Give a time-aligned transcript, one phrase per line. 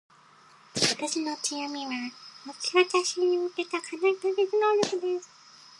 [0.73, 1.91] 私の強みは、
[2.43, 5.29] 目標達成に向けた課題解決能力です。